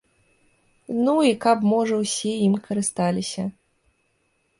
[1.03, 3.43] Ну, і каб, можа, усе ім карысталіся.